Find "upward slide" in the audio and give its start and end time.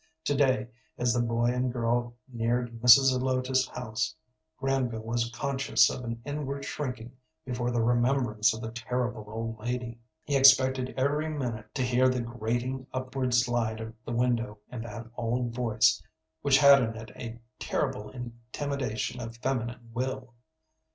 12.91-13.79